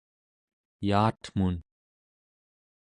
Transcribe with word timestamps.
yaatmun 0.87 1.55